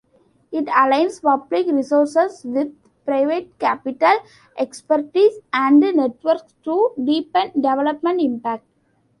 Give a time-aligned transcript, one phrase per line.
[0.51, 2.73] It aligns public resources with
[3.05, 4.13] private capital,
[4.57, 8.65] expertise and networks to deepen development impact.